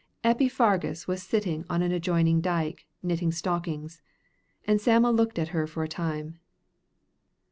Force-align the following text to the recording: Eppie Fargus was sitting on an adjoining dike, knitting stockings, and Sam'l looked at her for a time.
Eppie 0.23 0.49
Fargus 0.49 1.07
was 1.07 1.21
sitting 1.21 1.63
on 1.69 1.83
an 1.83 1.91
adjoining 1.91 2.41
dike, 2.41 2.87
knitting 3.03 3.31
stockings, 3.31 4.01
and 4.65 4.81
Sam'l 4.81 5.13
looked 5.13 5.37
at 5.37 5.49
her 5.49 5.67
for 5.67 5.83
a 5.83 5.87
time. 5.87 6.39